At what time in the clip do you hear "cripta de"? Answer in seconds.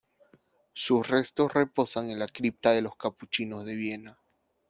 2.27-2.81